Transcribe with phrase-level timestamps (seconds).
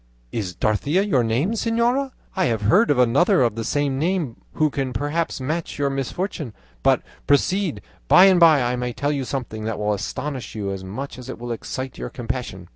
[0.31, 2.09] is Dorothea your name, señora?
[2.35, 6.53] I have heard of another of the same name who can perhaps match your misfortunes.
[6.81, 10.83] But proceed; by and by I may tell you something that will astonish you as
[10.83, 12.67] much as it will excite your compassion."